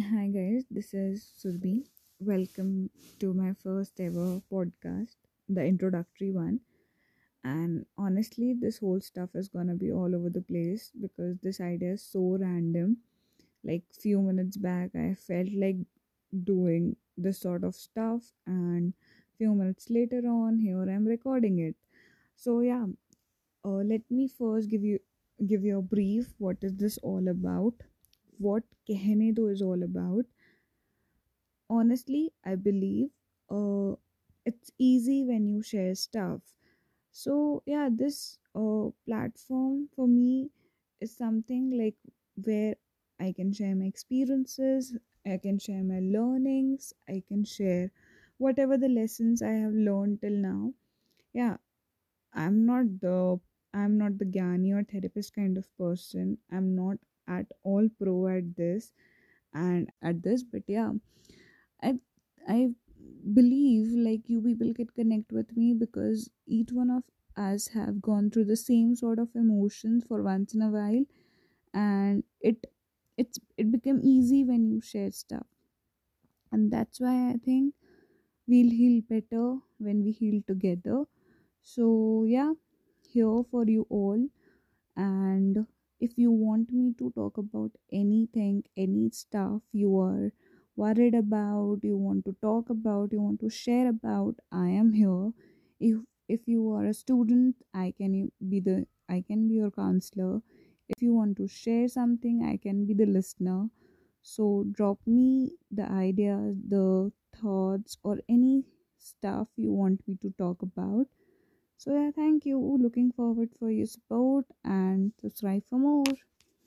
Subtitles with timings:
[0.00, 1.86] Hi guys, this is Surbi.
[2.18, 2.88] Welcome
[3.20, 5.16] to my first ever podcast,
[5.50, 6.60] the introductory one.
[7.44, 11.92] And honestly, this whole stuff is gonna be all over the place because this idea
[11.94, 12.98] is so random.
[13.64, 15.78] Like few minutes back, I felt like
[16.44, 18.94] doing this sort of stuff, and
[19.38, 21.76] few minutes later on, here I'm recording it.
[22.36, 22.86] So yeah,
[23.64, 25.00] uh, let me first give you
[25.46, 26.34] give you a brief.
[26.38, 27.74] What is this all about?
[28.38, 30.26] What Kehne Do is all about.
[31.70, 33.10] Honestly i believe
[33.50, 33.94] uh
[34.44, 36.40] it's easy when you share stuff.
[37.12, 40.50] So yeah this uh platform for me
[41.00, 41.96] is something like
[42.44, 42.74] where
[43.20, 44.96] i can share my experiences
[45.26, 47.90] i can share my learnings i can share
[48.38, 50.72] whatever the lessons i have learned till now.
[51.32, 51.56] Yeah
[52.34, 53.40] i'm not the
[53.74, 56.38] i'm not the gyani or therapist kind of person.
[56.52, 58.92] I'm not at all pro at this
[59.54, 60.92] and at this but yeah
[61.82, 62.00] I
[62.48, 62.74] I
[63.34, 67.04] believe like you people can connect with me because each one of
[67.36, 71.04] us have gone through the same sort of emotions for once in a while.
[71.74, 72.66] And it
[73.18, 75.46] it's it became easy when you share stuff.
[76.50, 77.74] And that's why I think
[78.48, 81.04] we'll heal better when we heal together.
[81.62, 82.54] So yeah
[83.08, 84.28] here for you all.
[84.96, 85.66] And
[86.00, 90.32] if you want me to talk about anything any stuff you are
[90.76, 95.30] worried about you want to talk about you want to share about i am here.
[95.80, 95.96] If
[96.28, 100.42] if you are a student i can be the i can be your counselor.
[100.88, 103.68] If you want to share something i can be the listener.
[104.22, 108.64] So drop me the ideas the thoughts or any
[108.98, 111.06] stuff you want me to talk about
[111.78, 112.58] so yeah, thank you.
[112.80, 116.04] Looking forward for your support and subscribe for more.